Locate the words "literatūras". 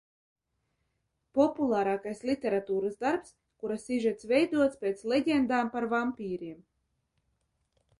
2.31-2.97